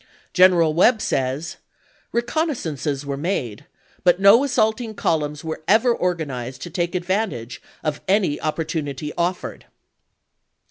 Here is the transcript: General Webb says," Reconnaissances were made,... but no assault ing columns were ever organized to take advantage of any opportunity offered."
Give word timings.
General 0.33 0.73
Webb 0.73 0.99
says," 0.99 1.57
Reconnaissances 2.11 3.05
were 3.05 3.17
made,... 3.17 3.67
but 4.03 4.19
no 4.19 4.43
assault 4.43 4.81
ing 4.81 4.95
columns 4.95 5.43
were 5.43 5.61
ever 5.67 5.93
organized 5.93 6.63
to 6.63 6.71
take 6.71 6.95
advantage 6.95 7.61
of 7.83 8.01
any 8.07 8.41
opportunity 8.41 9.13
offered." 9.15 9.65